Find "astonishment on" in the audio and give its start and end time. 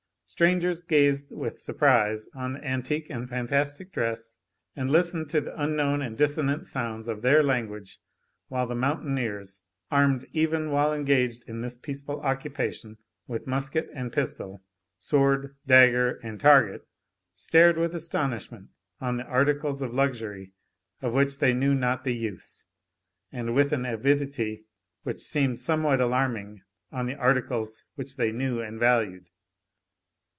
17.93-19.17